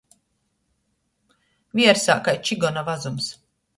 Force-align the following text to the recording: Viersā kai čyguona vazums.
Viersā 1.81 2.17
kai 2.29 2.35
čyguona 2.51 2.85
vazums. 2.89 3.29